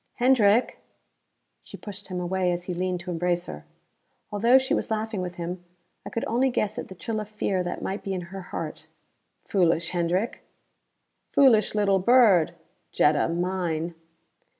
"Hendrick" 0.15 0.79
She 1.61 1.77
pushed 1.77 2.07
him 2.07 2.19
away 2.19 2.51
as 2.51 2.63
he 2.63 2.73
leaned 2.73 3.01
to 3.01 3.11
embrace 3.11 3.45
her. 3.45 3.65
Although 4.31 4.57
she 4.57 4.73
was 4.73 4.89
laughing 4.89 5.21
with 5.21 5.35
him, 5.35 5.63
I 6.07 6.09
could 6.09 6.25
only 6.25 6.49
guess 6.49 6.79
at 6.79 6.87
the 6.87 6.95
chill 6.95 7.19
of 7.19 7.29
fear 7.29 7.61
that 7.61 7.83
might 7.83 8.01
be 8.01 8.15
in 8.15 8.21
her 8.33 8.41
heart. 8.41 8.87
"Foolish, 9.45 9.91
Hendrick!" 9.91 10.41
"Foolish 11.31 11.75
little 11.75 11.99
bird, 11.99 12.55
Jetta 12.91 13.27
mine." 13.29 13.93